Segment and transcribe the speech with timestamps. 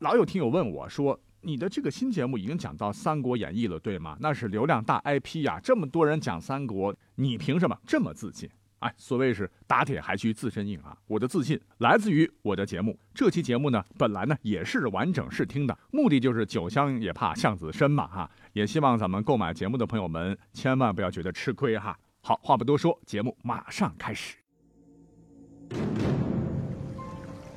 [0.00, 4.16] 老有听友问我说：“你的这个新节目已经讲到《三国演义》了，对吗？
[4.20, 8.48] 那是流量大 IP 呀，这么多人讲三国，你凭什么这么自信？”
[8.78, 10.96] 哎，所谓是打铁还需自身硬啊！
[11.08, 12.96] 我的自信来自于我的节目。
[13.12, 18.30] 这期节目呢，本来呢也是完整试听的，目的就是酒香也怕巷子深嘛哈。
[18.52, 21.98] 也希望咱们购买节目的朋友们千万不要觉得吃亏哈。
[22.20, 24.36] 好，话不多说，节目马上开始。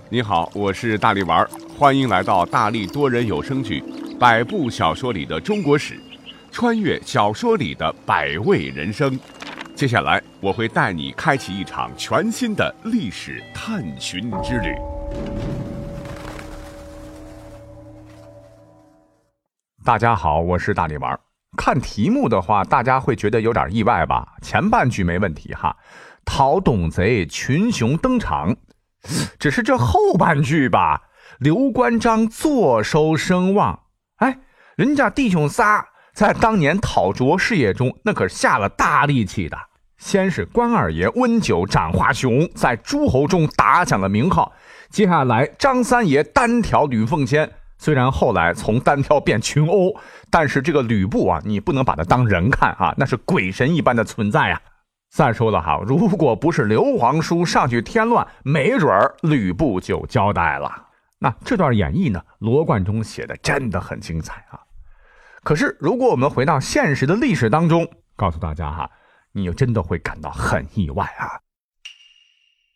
[0.09, 1.47] 你好，我是大力丸，
[1.81, 3.81] 欢迎来到大力多人有声剧
[4.19, 5.95] 《百部小说里的中国史》，
[6.51, 9.19] 穿越小说里的百味人生。
[9.73, 14.75] 接下来我会带你开启一场全新的历史探寻之旅。
[19.83, 21.19] 大家好，我是大力丸。
[21.57, 24.35] 看题目的话，大家会觉得有点意外吧？
[24.43, 25.75] 前半句没问题哈，
[26.25, 28.55] 讨董贼群雄登场。
[29.39, 31.01] 只是这后半句吧，
[31.41, 33.79] 刘关张坐收声望。
[34.17, 34.37] 哎，
[34.75, 39.57] 人家弟兄仨在当年讨卓事业中，那可是下了大力气的。
[39.97, 44.53] 先是关二爷温酒斩华雄，在诸侯中打响了名号。
[44.91, 54.61] 接下来张三爷单挑吕奉先，虽然后来从单挑变群殴，但是这个吕布啊，你不能把他当人看啊，那是鬼神一般的存在啊。
[55.11, 60.89] 再说了哈，如果不是刘皇叔上去添乱，没准儿吕布就交代了。
[61.23, 64.59] 那这段演义呢，罗贯中写的真的很精彩啊。
[65.43, 68.89] 可是如果我们回到现实的历史当中，告诉大家哈，
[69.31, 71.37] 你又真的会感到很意外啊。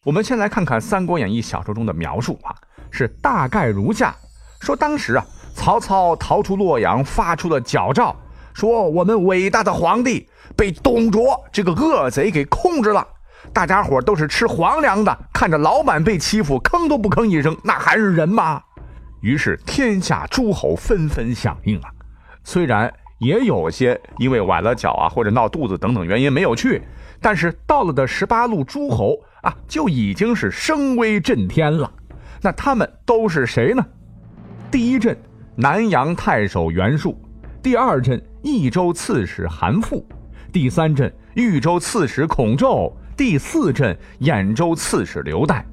[0.04, 2.54] 我们先来看看《三国演义》小说中的描述啊，
[2.92, 4.16] 是大概如下：
[4.62, 8.16] 说当时啊，曹操逃出洛阳，发出了矫诏，
[8.54, 10.30] 说我们伟大的皇帝。
[10.56, 13.06] 被董卓这个恶贼给控制了，
[13.56, 18.62] 大家伙都是吃皇粮的，看着老板被欺负，吭都不吭一声，那还是人吗？
[19.22, 21.90] 于是天下诸侯纷纷响应啊。
[22.44, 26.82] 虽然也有些因为崴了脚啊，或者闹肚子等等原因没有去，
[27.22, 31.90] 但是到了的十八路诸侯啊，就已经是声威震天了。
[32.42, 33.86] 那他们都是谁呢？
[34.70, 35.18] 第一阵，
[35.56, 37.14] 南阳太守袁术；
[37.64, 40.04] 第二阵，益州刺史韩馥。
[40.52, 45.64] 第三阵豫州刺史孔宙，第四镇兖州刺史刘岱，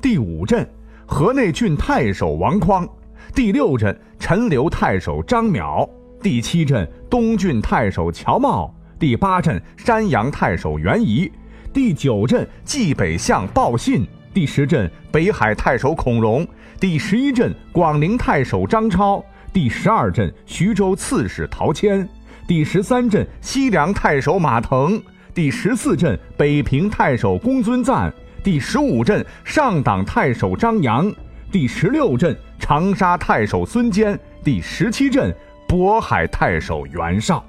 [0.00, 0.66] 第五镇
[1.04, 2.88] 河内郡太守王匡，
[3.34, 5.86] 第六镇陈留太守张邈，
[6.22, 11.30] 第七镇东郡太守乔瑁，第八镇山阳太守袁仪，
[11.74, 16.46] 第九镇冀北相鲍信，第十镇北海太守孔融，
[16.80, 19.22] 第十一镇广陵太守张超，
[19.52, 22.08] 第十二镇徐州刺史陶谦。
[22.46, 24.98] 第十三镇西凉太守马腾，
[25.38, 28.12] 第十四镇北平太守公孙瓒，
[28.42, 31.08] 第十五镇上党太守张扬，
[31.52, 35.32] 第十六镇长沙太守孙坚，第十七镇
[35.68, 37.44] 渤海太守袁绍。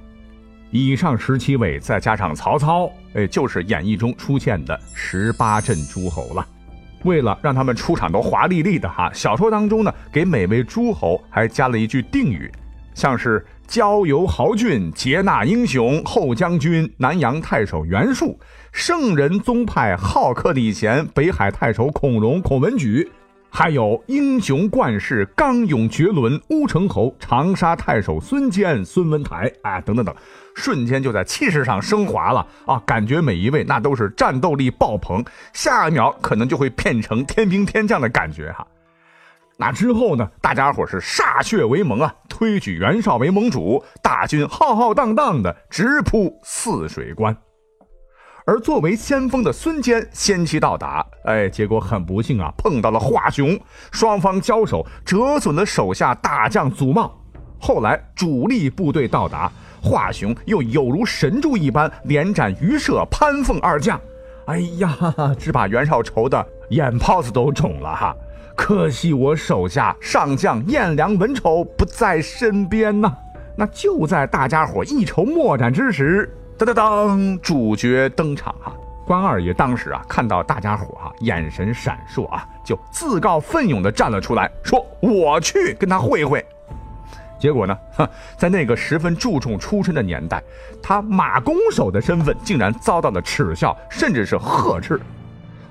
[0.69, 6.47] 以上十七位再加上曹操，哎，就是演义中出现的十八镇诸侯了。
[7.05, 12.51] 为了让他们出场都华丽丽的哈，小说当中呢，给每位诸侯还加了一句定语，
[12.93, 13.43] 像是。
[13.69, 18.39] 郊游豪俊，劫纳英雄，后将军，南阳太守袁术，
[18.71, 23.07] 圣人宗派好客礼贤，北海太守孔融、孔文举，
[23.51, 30.15] 还有英雄冠世，刚勇绝伦，乌程侯，长沙太守孙坚、孙文台， 哎，等等等，
[30.55, 32.81] 瞬间就在气势上升华了啊！
[32.87, 38.65] 感觉每一位那都是战斗力爆棚，下一秒可能就会变成天兵天将的感觉哈。
[39.61, 40.25] 那之后呢？
[40.41, 47.35] 大家伙是歃血为盟啊，推举袁绍为盟主，大军浩浩荡荡的直扑泗水关。
[48.45, 53.59] 而作为先锋的孙坚先期到达，哎，结果很不幸啊，碰到了华雄，
[53.91, 57.13] 双方交手折损了手下大将祖茂。
[57.59, 63.99] 后来主力部队到达，华雄又有如神助一般连斩于射、潘凤二将。
[64.45, 64.97] 哎呀，
[65.37, 68.15] 只把袁绍愁的眼泡子都肿了哈。
[68.59, 73.09] 可惜我手下上将颜良、文丑不在身边呐。
[73.55, 78.75] 那就在大家伙一筹莫展之时，噔噔噔，主角登场啊！
[79.07, 86.45] 关二爷当时啊，看到大家伙啊，眼神闪烁啊，就自告奋勇地站了出来，说：“我去跟他会会。”
[87.39, 87.75] 结果呢，
[88.37, 90.43] 在那个十分注重出身的年代，
[90.83, 94.99] 他马弓手的身份竟然遭到了耻笑，甚至是呵斥。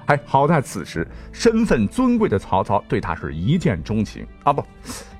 [0.09, 4.65] 哎，好在此时身份尊贵的曹操对他是一见钟情啊，不，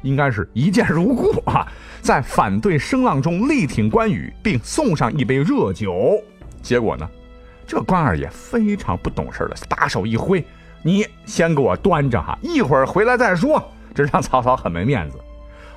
[0.01, 1.67] 应该是一见如故啊！
[2.01, 6.19] 在反对声浪中力挺关羽，并送上一杯热酒。
[6.63, 7.07] 结果呢，
[7.67, 10.43] 这关二爷非常不懂事的，把手一挥
[10.83, 13.63] ：“你先给我端着哈，一会儿回来再说。”
[13.95, 15.19] 这让曹操很没面子。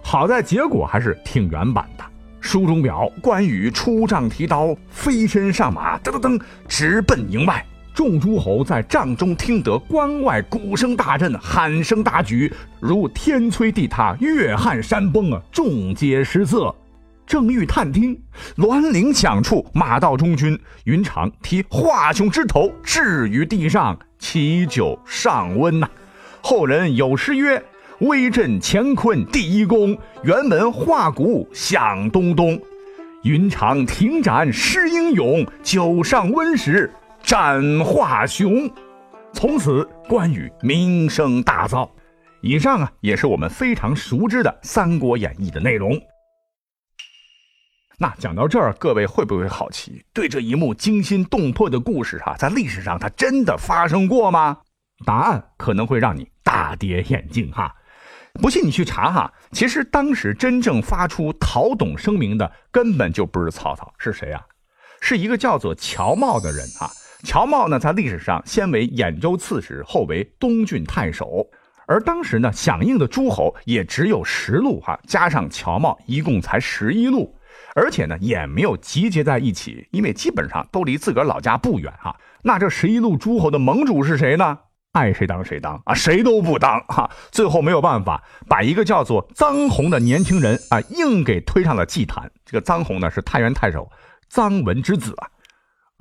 [0.01, 2.03] 好在结果还是挺圆满的。
[2.39, 7.65] 书中表关羽出帐提刀，飞身上马，噔噔噔，直奔营外。
[7.93, 15.41] 众诸侯在帐中听得关外鼓声大震，喊声大举，如天摧地塌，月撼山崩啊！
[15.51, 16.73] 众皆失色。
[17.27, 18.17] 正欲探听，
[18.55, 25.89] 栾铃响处，马到中军，云长提华雄之头置于地上，祈酒上温呐。
[26.41, 27.61] 后人有诗曰
[27.99, 32.59] ：“威震乾坤第一功，辕门画鼓响咚咚。
[33.23, 36.89] 云长停斩诗英勇，酒上温时。”
[37.23, 38.69] 斩华雄，
[39.33, 41.89] 从此关羽名声大噪。
[42.41, 45.99] 以上啊，也是我们非常熟知的《三国演义》的内容。
[47.99, 54.57] 那讲到这儿，各位会不会好奇，对这一幕惊心动魄的故事哈，在历史上它真的发生过吗？
[55.05, 57.75] 答案可能会让你大跌眼镜哈。
[58.33, 64.41] 不信你去查哈，其实当时真正发出讨董声明的根本就不是曹操，是谁啊？
[64.99, 66.89] 是一个叫做乔瑁的人啊。
[67.23, 71.47] 乔瑁呢，在历史上先为兖州刺史，后为东郡太守。
[71.87, 77.35] 而当时呢，响应的诸侯也只有十路哈，加上乔瑁，一共才十一路，
[77.75, 82.15] 而且呢，也没有集结在一起，因为基本上都离自个儿老家不远哈。
[82.43, 84.57] 那这十一路诸侯的盟主是谁呢？
[84.93, 87.09] 爱谁当谁当啊，谁都不当哈。
[87.31, 92.31] 最后没有办法，把一个叫做臧洪的年轻人啊，硬给推上了祭坛。
[92.45, 93.89] 这个臧洪呢，是太原太守
[94.31, 95.27] 臧文之子啊。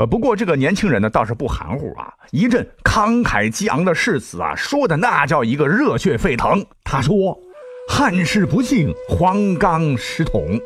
[0.00, 6.64] 呃，不过这个年轻人呢倒是不含糊啊，一阵慷慨激昂的誓词啊，说的那叫一个热血沸腾。
[6.82, 7.38] 他说
[7.86, 10.58] ：“汉室不幸，黄冈失统，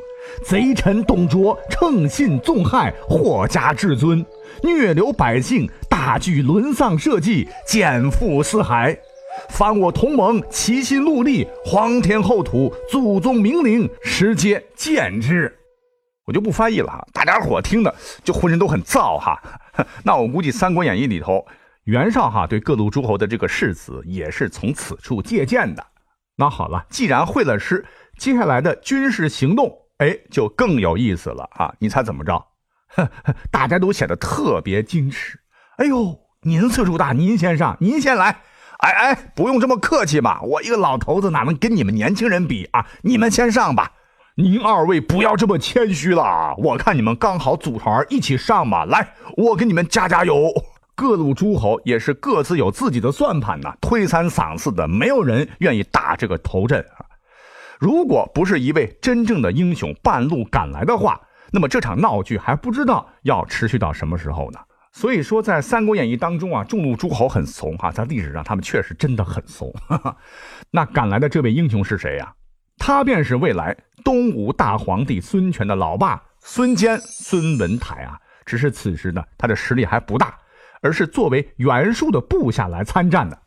[0.44, 4.24] 贼臣董卓乘信纵害，祸加至尊，
[4.62, 8.96] 虐流百姓，大举沦丧社稷，减负四海。
[9.48, 15.52] 凡我同盟齐心戮力，皇天厚土，祖宗明灵，时皆见之。”
[16.26, 19.40] 我就不翻译了哈，大家伙听的就浑身都很燥哈。
[20.04, 21.46] 那我估计《三国演义》里头，
[21.84, 25.86] 袁绍哈对各路诸侯的这个誓词也是从此处借鉴的。
[26.36, 27.84] 那好了，既然会了诗，
[28.18, 31.74] 接下来的军事行动，哎，就更有意思了啊！
[31.78, 32.44] 你猜怎么着？
[33.52, 35.38] 大家都显得特别矜持。
[35.76, 38.40] 哎呦，您岁数大，您先上，您先来。
[38.78, 42.86] 哎哎，不用这么客气嘛，我一个老头子哪能跟你们年轻人比啊？
[43.02, 43.92] 你们先上吧。
[44.36, 48.84] 您二位不要这么谦虚了，我看你们刚好组团一起上嘛。
[48.84, 50.50] 来，我给你们加加油。
[50.96, 57.06] 各路诸侯也是各自有自己的算盘呐，推三搡四的，没有人愿意打这个头阵啊。
[57.78, 61.20] 如果不是一位真正的英雄半路赶来的话，
[61.52, 64.58] 那么这场闹剧还不知道要持续到什么时候呢。
[64.90, 69.72] 所以说，在《三国演义》当中啊，众路诸侯很怂哈，在历史上他们确实真的很怂。
[70.72, 72.32] 那赶来的这位英雄是谁呀？
[72.78, 78.18] 他便是未来东吴大皇帝孙权的老爸孙坚，孙文台啊。
[78.44, 80.36] 只是此时呢，他的实力还不大，
[80.82, 83.38] 而是作为袁术的部下来参战的。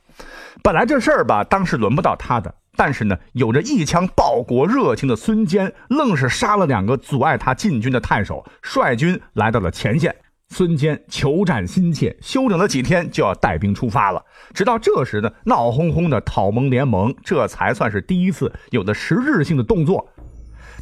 [0.63, 10.15] 本来这事儿吧，当时轮不到他的，但是呢，有着一腔报国热情的孙坚，愣是杀了两个阻碍他进军的太守，率军来到了前线。
[10.49, 14.23] 孙坚求战心切，休整了几天就要带兵出发了。
[14.53, 20.07] 直到这时呢，闹哄哄的讨盟联盟，这才算是第一次有的实质性的动作。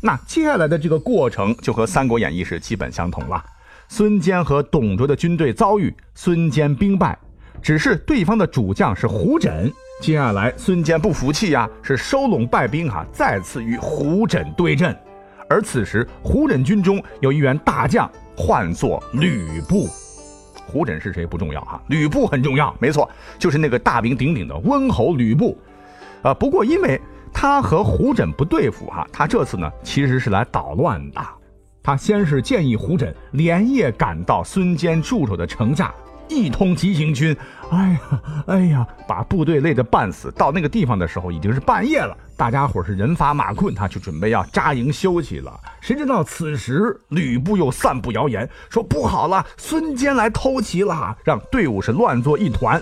[0.01, 3.43] 那接下来的这个过程就和《三国演义》是基本相同了。
[3.89, 7.17] 孙坚和董卓的军队遭遇，孙坚兵败，
[7.61, 9.71] 只是对方的主将是胡轸。
[10.01, 14.95] 接下来孙坚不服气呀，是收拢败兵哈，再次与胡轸对阵。
[15.49, 18.09] 而此时胡轸军中有一员大将。
[18.35, 19.87] 唤作吕布，
[20.67, 25.57] 胡轸是谁不重要哈，吕布很重要，没错，就是那个大名鼎鼎的温侯吕布。
[26.21, 26.99] 啊，不过因为
[27.33, 31.21] 他和胡轸不对付哈，他这次呢其实是来捣乱的。
[31.83, 35.93] 他先是建议胡轸连夜赶到孙坚驻守的城下。
[36.27, 37.35] 一通急行军，
[37.71, 40.31] 哎呀，哎呀，把部队累得半死。
[40.31, 42.15] 到那个地方的时候，已经是半夜了。
[42.37, 45.57] 大家伙是人乏马困，他就准备要扎营休息了。
[45.79, 52.81] 谁知道此时吕布又散布谣言，说不好了，孙坚来偷袭了，让队伍是乱作一团。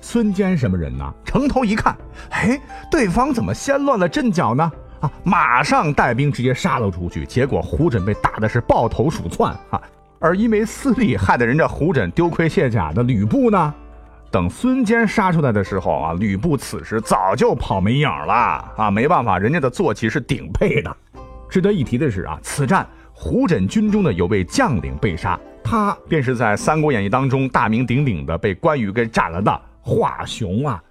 [0.00, 1.12] 孙坚什么人呢？
[1.24, 1.96] 城头一看，
[2.30, 4.70] 哎，对方怎么先乱了阵脚呢？
[5.00, 7.26] 啊，马上带兵直接杀了出去。
[7.26, 9.82] 结果胡轸被打的是抱头鼠窜啊。
[10.26, 13.72] 而因为私利害得人家胡轸丢盔卸甲的吕布呢？
[14.28, 18.34] 等孙坚杀出来的时候啊，吕布此时早就跑没影了
[18.76, 18.90] 啊！
[18.90, 20.96] 没办法，人家的坐骑是顶配的。
[21.48, 30.82] 值得一提的是啊，此战胡轸军中的有位将领被杀，他便是在《三国演义》当中大名鼎鼎的被关羽给斩了的华雄啊。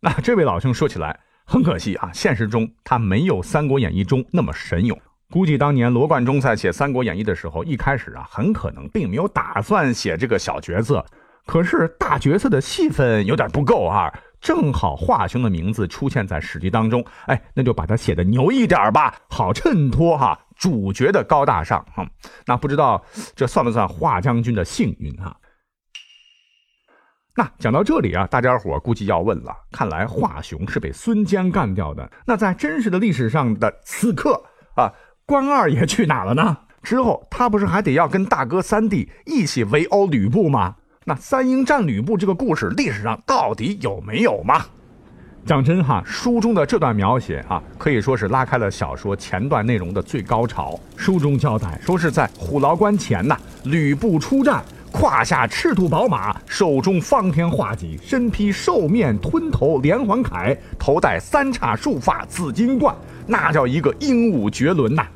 [0.00, 5.00] 那这位老兄说起来很可惜啊，现实中他没有《三国演义》中那么神勇。
[5.30, 11.04] 估计当年罗贯中在写《三国演义》的时候，一开始啊，很可能并没有打算写这个小角色。
[11.46, 22.04] 可是大角色的戏份有点不够啊，正好华雄的名字出现在史记当中，哎，那就把他写的牛一点吧，好衬托哈主角的高大上哈。
[22.44, 23.00] 那不知道
[23.36, 25.36] 这算不算华将军的幸运哈？
[27.36, 32.10] 那讲到这里啊，大家伙估计要问了，看来华雄是被孙坚干掉的。
[32.26, 34.42] 那在真实的历史上的此刻
[34.74, 34.92] 啊。
[35.30, 36.56] 关二爷去哪了呢？
[36.82, 40.74] 之后他不是还得要跟大哥三弟一起围殴吕布吗？
[41.04, 44.60] 那三英战吕布这个故事历史上到底有没有吗？
[45.46, 50.76] 讲真哈，书中的这段描写啊，可以说是拉开了小说前段内容的最高潮。
[50.96, 62.92] 书中交代说是在虎牢关前呐，吕布出战，胯下赤兔宝马，手中方天画戟，身披兽面吞头连环铠，头戴三叉束发紫金冠，
[63.28, 65.06] 那叫一个英武绝伦呐！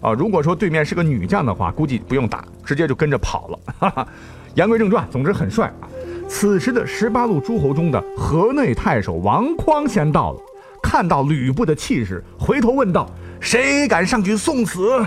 [0.00, 3.58] 啊如果说对面是个女将的话，估计不用打，直接就跟着跑了。
[3.78, 4.08] 哈哈。
[4.56, 5.86] 言归正传，总之很帅啊。
[6.28, 10.40] 此时的十八路诸侯中的河内太守王匡先到了，
[10.82, 13.08] 看到吕布的气势，回头问道
[13.40, 15.06] ：“谁敢上去送死？”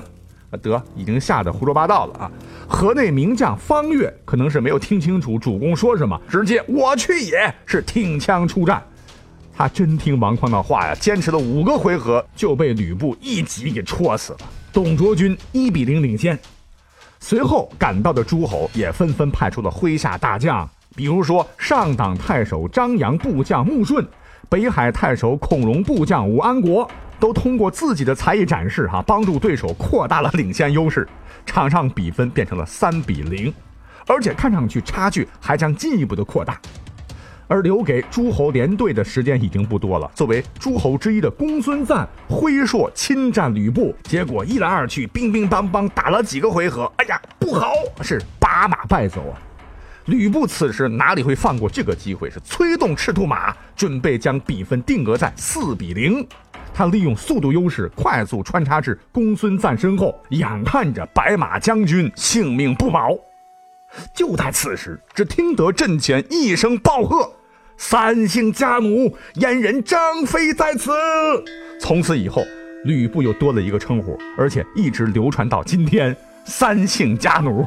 [0.62, 2.32] 得，已经吓得胡说八道了啊。
[2.70, 8.82] 河内名将方悦可能是没有听清楚主公说什么，直接我去也是挺枪出战。
[9.56, 14.40] 他真听王匡的话呀，坚持了五个回合就被吕布一戟给戳死了。
[14.74, 16.38] 董卓军一比零领先，
[17.20, 24.04] 随后赶到的诸侯也纷纷派出了麾下大将，比如说上党太守张扬部将穆顺，
[24.50, 26.90] 北海太守孔融部将武安国，
[27.20, 31.08] 都通过自己的才艺展示，哈，帮助对手扩大了领先优势，
[31.46, 33.54] 场上比分变成了三比零，
[34.08, 36.60] 而且看上去差距还将进一步的扩大。
[37.48, 40.10] 而留给诸侯连队的时间已经不多了。
[40.16, 49.40] 作为诸侯之一的公孙瓒挥硕侵占吕布，结果一来二去，乒乒乓乓打了几个回合，哎呀，不好，是把马败走啊！
[50.06, 52.30] 吕布此时哪里会放过这个机会？
[52.30, 56.28] 是催动赤兔马，准备将比分定格在四比零。
[56.74, 63.16] 他利用速度优势，快速穿插至公孙瓒身后，眼看着白马将军性命不保。
[64.14, 67.32] 就在此时，只听得阵前一声暴喝
[67.78, 70.92] ：“三姓家奴，阉人张飞在此！”
[71.80, 72.44] 从此以后，
[72.86, 77.66] 吕布又多了一个称呼，而且一直流传到今天——三姓家奴。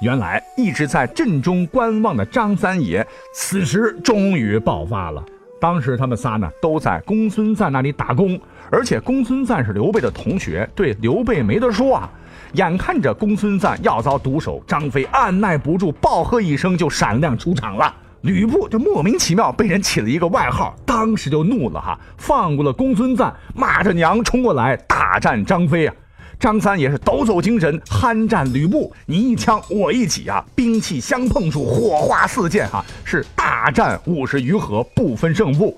[0.00, 5.24] 原来一直在阵中观望的张三爷，此时终于爆发了。
[5.60, 8.38] 当时他们仨呢，都在公孙瓒那里打工，
[8.68, 12.10] 而且公孙瓒是刘备的同学，对刘备没得说啊。
[12.52, 17.94] 眼看着公孙瓒要遭毒手，张飞按耐不住，暴喝一声就闪亮出场了。
[18.22, 25.94] 吕布就莫名其妙被人起了一个外号，当时就怒了哈，放过了公孙瓒，骂着娘冲过来大战张飞啊。
[26.38, 35.76] 张三也是抖擞精神，酣战吕布，你一枪我一戟啊，兵器相碰处火花四溅哈，是大战五十余合，不分胜负。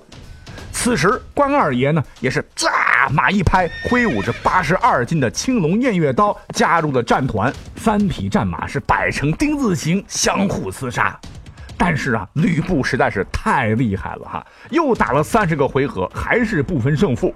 [0.71, 2.69] 此时关二爷呢，也是驾
[3.09, 7.53] 马一拍，挥舞着八十二斤的青龙偃月刀，加入了战团。
[7.75, 11.17] 三匹战马是摆成丁字形，相互厮杀。
[11.77, 17.33] 但是啊，吕布实在是太厉害了哈，又打了三十个回合，还是不分胜负。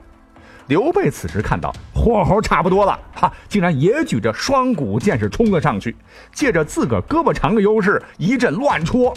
[0.68, 5.96] 刘备此时看到火候差不多了，哈，竟然也举着双股剑士冲了上去，
[6.32, 9.14] 借着自个儿胳膊长的优势，一阵乱戳。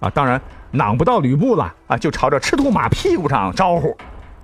[0.00, 0.40] 啊，当然。
[0.76, 3.96] 挡不到吕布了啊，就朝着赤兔马屁股上招呼。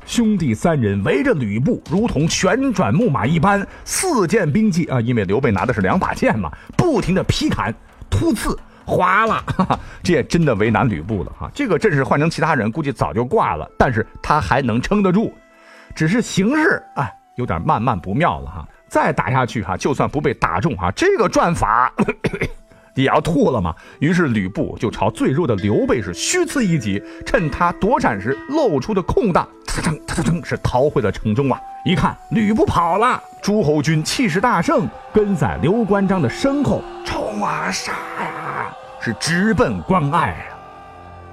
[0.07, 7.75] 兄弟三人围着吕布，如同旋转木马一般，四件兵器啊，因为刘备拿的是两把剑嘛，不停的劈砍、
[8.11, 9.43] 突刺、划拉，
[10.03, 11.51] 这也真的为难吕布了哈。
[11.55, 15.33] 这个阵势换成其他人，估计早就挂了，但是他还能撑得住，
[15.95, 18.69] 只是形势啊有点慢慢不妙了哈。
[18.89, 21.93] 再打下去哈，就算不被打中哈，这个转法。
[22.95, 31.61] 也要吐了嘛，于是吕布就朝最弱的刘备是虚刺一戟，趁他躲闪时露出的空档，呲哧呲哧是逃回了城中啊！
[31.85, 40.54] 一看吕布跑了，诸侯军气势大盛，跟在刘关张的身后冲啊杀呀，是直奔关隘啊！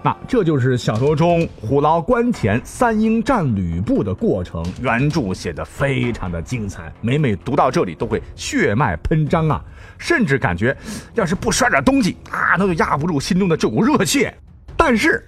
[0.03, 9.63] 那这就是小说中虎牢关前三英战吕布的过程，原著写的非常的精彩，每每读到这里都会血脉喷张啊！
[9.99, 10.75] 甚至感觉，
[11.13, 14.35] 要是不摔点东西啊，那就压不住心中的这股热血。
[14.75, 15.23] 但是，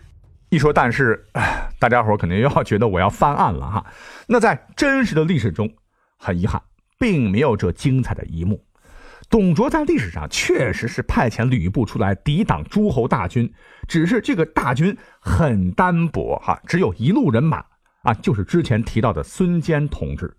[0.49, 1.23] 一说但是，
[1.77, 3.85] 大家伙肯定又要觉得我要翻案了哈。
[4.25, 5.71] 那在真实的历史中，
[6.17, 6.59] 很遗憾，
[6.97, 8.59] 并没有这精彩的一幕。
[9.33, 13.51] 董卓在历史上确实是派遣吕布出来抵挡诸侯大军，
[13.87, 17.65] 只是这个大军很单薄哈，只有一路人马。
[18.03, 20.37] 啊，就是之前提到的孙坚同志。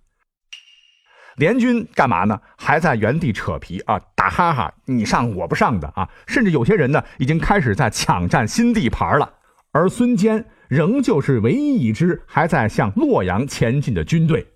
[1.35, 2.41] 联军干嘛呢？
[2.57, 9.29] 还在原地扯皮啊，打哈哈，你上我不上的啊，甚至有些人呢，已经开始在抢占新地盘了。
[9.73, 14.47] 而孙坚仍旧是唯一一支还在向洛阳前进的军队。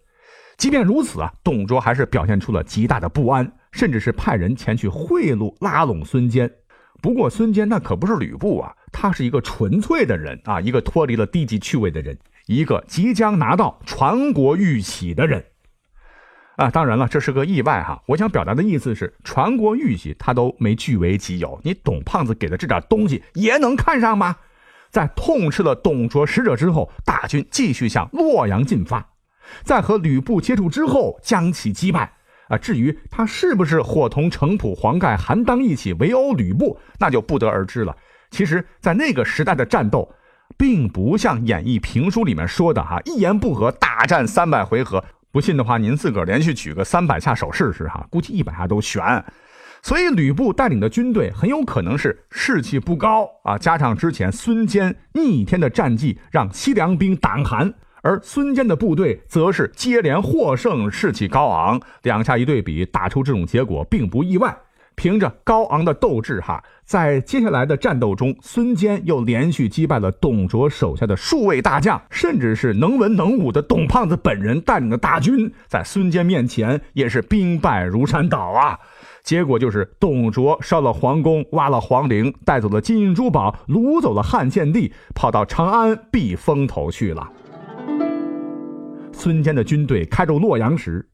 [0.57, 6.50] 即便如此啊，董卓还是表现出了极大的不安，甚至是派人前去贿赂拉拢孙坚。
[7.00, 15.44] 不过孙坚那可不是吕布啊，他是一个纯粹的人啊，一个脱离了低级趣味的人，一个即将拿到传国玉玺的人。
[16.56, 18.02] 啊，当然了，这是个意外哈。
[18.06, 24.37] 我想表达的意思是，传国玉玺他都没据为己有，你董胖子给的这点东西也能看上吗？
[24.90, 29.08] 在痛斥了董卓使者之后，大军继续向洛阳进发，
[29.62, 32.14] 在和吕布接触之后将其击败。
[32.48, 37.96] 啊，至于他是不是伙同程普、黄盖、韩当一起围殴吕布，那就不得而知了。
[38.30, 40.10] 其实，在那个时代的战斗，
[40.56, 45.02] 并不像演义评书里面说的哈，一言不合大战三百回合。
[45.30, 49.24] 不信的话，您自个儿连续举个三百下手试试哈，估计一百下都悬。
[49.82, 61.80] 所以吕布带领的军队很有可能是士气不高啊，加上之前孙坚逆天的战绩让西凉兵胆寒，而孙坚的部队则是接连获胜，士气高昂。
[62.02, 64.56] 两下一对比，打出这种结果并不意外。
[64.94, 78.76] 凭着高昂的斗志，哈，在接下来的战斗中，孙坚又连续击败了董卓手下的数位大将，甚至是能文能武的董胖子本人带领的大军，在孙坚面前也是兵败如山倒啊！
[79.22, 87.30] 结果就是董卓烧了皇宫，挖了皇陵，带走了金银珠宝，掳走了汉献帝，跑到长安避风头去了。
[89.18, 91.06] 孙坚的军队开入洛阳时。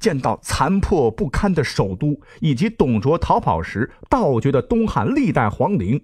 [0.00, 6.00] 见到残破不堪的首都，以及董卓逃跑时盗掘的东汉历代皇陵，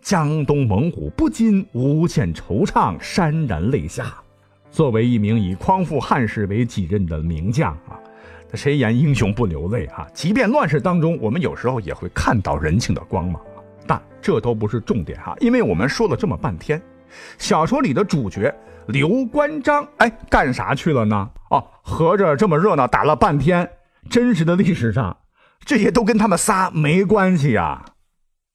[0.00, 4.12] 江东猛虎不禁无限惆怅，潸然泪下。
[4.68, 7.94] 作为一名以匡复汉室为己任的名将啊，
[8.54, 10.08] 谁言英雄不流泪啊？
[10.12, 13.40] 即便乱世当中，我们有时候也会看到人性的光芒。
[13.86, 16.82] 但这都不是重点哈，因为我们说了这么半天，
[17.38, 18.54] 小说里的主角。
[18.88, 21.30] 刘关张，哎，干啥去了呢？
[21.48, 23.66] 哦，合着这么热闹打了半天，
[24.10, 25.16] 真实的历史上，
[25.64, 27.82] 这些都跟他们仨没关系呀。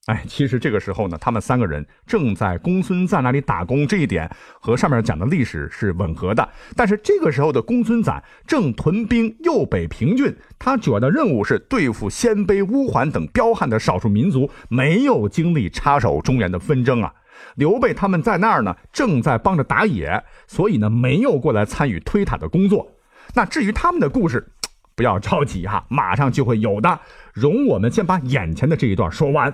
[0.06, 6.48] 哎，其实这个时候呢，他们三个人正在公孙瓒那里打工，这一点和上面讲的历史是吻合的。
[6.76, 17.12] 但是这个时候的公孙瓒正屯兵右北平郡，他主要的任务是对付鲜卑、乌桓等彪悍的少数民族，没有精力插手中原的纷争啊。
[17.56, 22.88] 刘备他们在那儿呢，正在帮着打野，所以呢没有过来参与推塔的工作。
[23.34, 24.52] 那至于他们的故事，
[24.96, 27.00] 不要着急哈，马上就会有的。
[27.34, 29.54] 容我们先把眼前的这一段说完。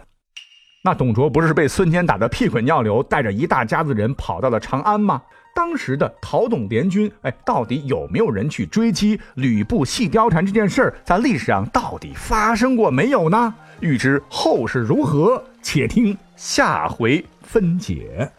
[0.84, 5.22] 那董卓不是被孙坚打得屁滚尿流，带着一大家子人跑到了长安吗？
[5.56, 13.56] 当时的讨董联军，哎，到底有没有人去追击吕布戏貂蝉这件事儿，在历史上到底发生过没有呢？
[13.80, 17.26] 欲知后事如何，且听下回。
[17.46, 18.32] 分解。